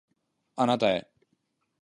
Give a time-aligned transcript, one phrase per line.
[0.55, 1.07] あなたへ